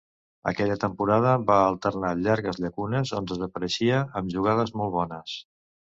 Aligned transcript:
Aquella 0.51 0.77
temporada 0.83 1.33
va 1.49 1.57
alternar 1.65 2.13
llargues 2.21 2.61
llacunes 2.63 3.15
on 3.19 3.31
desapareixia 3.33 4.03
amb 4.23 4.37
jugades 4.37 4.75
molt 4.83 4.95
bones. 5.01 5.37